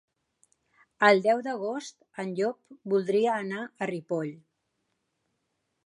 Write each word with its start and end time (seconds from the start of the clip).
El 1.07 1.21
deu 1.25 1.43
d'agost 1.49 1.99
en 2.25 2.33
Llop 2.41 2.75
voldria 2.95 3.37
anar 3.45 3.63
a 3.87 3.93
Ripoll. 3.95 4.37